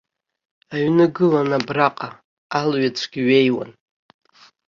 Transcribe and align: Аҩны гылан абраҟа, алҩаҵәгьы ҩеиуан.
Аҩны 0.73 1.05
гылан 1.15 1.49
абраҟа, 1.57 2.09
алҩаҵәгьы 2.59 3.21
ҩеиуан. 3.27 3.71